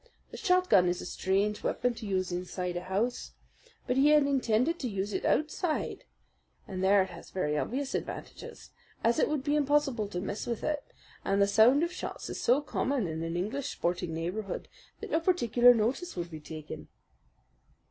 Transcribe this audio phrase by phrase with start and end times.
[0.31, 3.33] The shotgun is a strange weapon to use inside a house;
[3.85, 6.05] but he had intended to use it outside,
[6.67, 8.71] and there it has very obvious advantages,
[9.03, 10.83] as it would be impossible to miss with it,
[11.23, 14.67] and the sound of shots is so common in an English sporting neighbourhood
[15.01, 16.87] that no particular notice would be taken."